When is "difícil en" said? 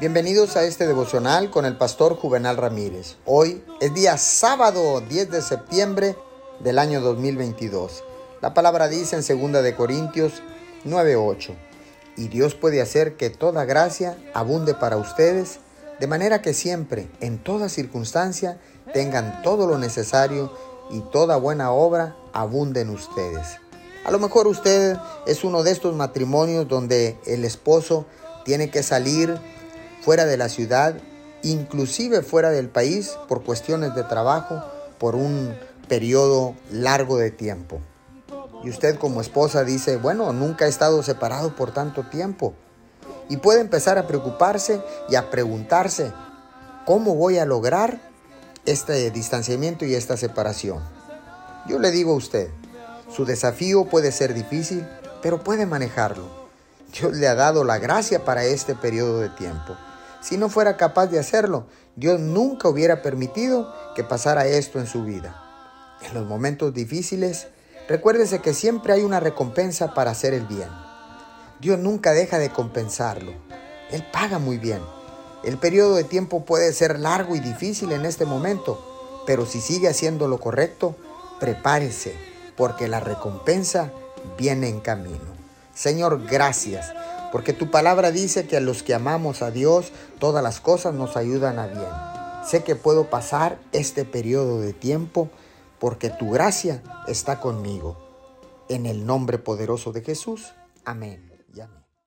77.40-78.04